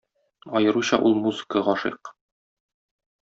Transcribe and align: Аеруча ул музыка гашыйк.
Аеруча 0.59 0.97
ул 1.09 1.17
музыка 1.25 1.63
гашыйк. 1.67 2.13